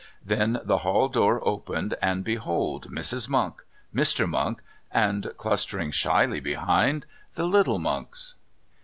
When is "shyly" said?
5.91-6.39